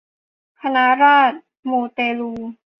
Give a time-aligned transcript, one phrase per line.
[0.61, 1.37] คณะราษฎร
[1.69, 2.33] มูเตลู